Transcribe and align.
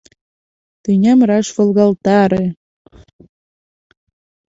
Тӱням 0.83 1.19
раш 1.29 1.47
волгалтаре! 1.55 2.45